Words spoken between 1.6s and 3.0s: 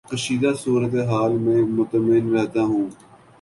مطمئن رہتا ہوں